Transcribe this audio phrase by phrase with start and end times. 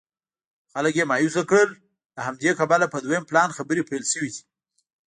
[0.71, 1.69] خلک یې مایوسه کړل
[2.15, 4.41] له همدې کبله په دویم پلان خبرې پیل شوې دي.